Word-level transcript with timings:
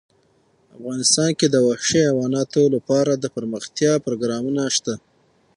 افغانستان 0.77 1.29
کې 1.39 1.47
د 1.49 1.55
وحشي 1.67 2.01
حیوانات 2.07 2.51
لپاره 2.75 3.11
دپرمختیا 3.23 3.93
پروګرامونه 4.05 4.61
شته. 4.75 4.93